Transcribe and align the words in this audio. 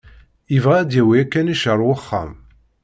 Yebɣa 0.53 0.75
ad 0.79 0.87
d-yawi 0.89 1.15
akanic 1.23 1.63
ar 1.71 1.79
wexxam. 1.87 2.31